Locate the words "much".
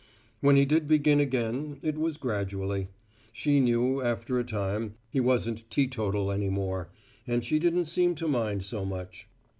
8.83-9.27